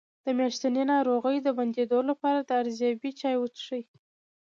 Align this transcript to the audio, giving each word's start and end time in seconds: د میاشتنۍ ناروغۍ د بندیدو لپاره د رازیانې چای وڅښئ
د 0.25 0.27
میاشتنۍ 0.37 0.83
ناروغۍ 0.93 1.37
د 1.41 1.47
بندیدو 1.57 1.99
لپاره 2.09 2.39
د 2.43 2.49
رازیانې 2.65 3.11
چای 3.19 3.35
وڅښئ 3.39 3.83